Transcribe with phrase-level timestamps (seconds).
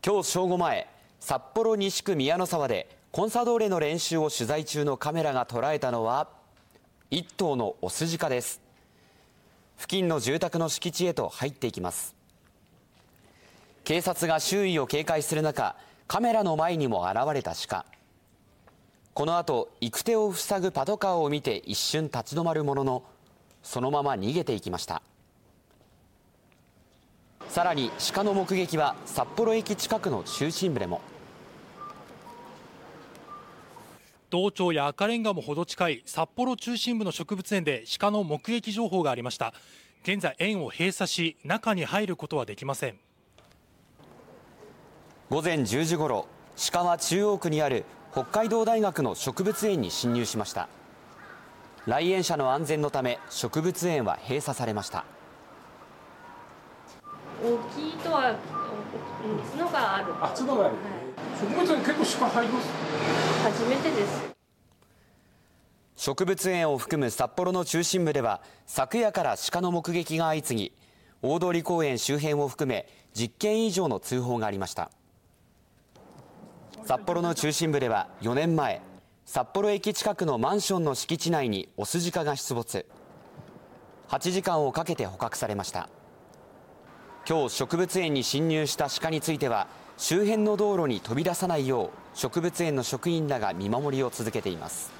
[0.00, 0.86] 今日正午前
[1.18, 6.28] 札幌西区宮の沢でコンサドーレの練習を取材中のカメラが捉えたのは
[7.10, 8.60] 1頭のオスジカです。
[9.76, 12.14] 付近の住宅の敷地へと入っていきます。
[13.82, 15.74] 警察が周囲を警戒する中
[16.06, 17.84] カメラの前にも現れた鹿。
[19.14, 23.02] この後行く手を塞ぐパトカーを見て一瞬立ち止まるものの
[23.64, 25.02] そのまま逃げていきました。
[27.48, 31.00] さらに鹿の目撃は札幌駅近くの中心部でも。
[34.30, 39.54] 道庁や赤レンガもほど近い札幌中心部の植物園で鹿の目撃情報がありました。
[40.02, 42.98] 現在園を閉鎖し中に入ることはできません。
[45.30, 46.26] 午前10時ごろ
[46.70, 50.68] 鹿は中央区にある北海道大学の植物園に侵入しました。
[51.86, 55.04] 来園者の安全のため植物園は閉鎖されました。
[55.04, 55.17] 大
[57.74, 58.34] きいとは
[59.56, 60.12] 角がある。
[60.20, 62.68] あ角がある、はい、植物園結構鹿入ります
[63.42, 64.28] 初めてです。
[65.96, 70.72] 植物園を含む札幌の中心部では昨夜から鹿の目撃が相次ぎ
[71.22, 74.90] 大通公園周辺を含め10件以上の通報がありました。
[76.84, 78.80] 札幌の中心部では4年前
[79.26, 82.86] 札幌駅近くのマンションの敷地内にオスジカが出没。
[84.08, 85.90] 8時間をかけて捕獲されました
[87.28, 89.66] 今日植物園に侵入した鹿については
[89.98, 94.97] 周辺の道路に飛び出さないよう植物園の職員らが見守りを続けています。